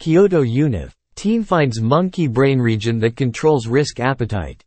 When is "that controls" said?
3.00-3.66